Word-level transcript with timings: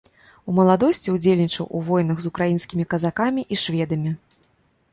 У 0.51 0.53
маладосці 0.59 1.13
удзельнічаў 1.15 1.65
у 1.79 1.83
войнах 1.91 2.17
з 2.25 2.31
украінскімі 2.31 2.87
казакамі 2.97 3.47
і 3.57 3.61
шведамі. 3.65 4.11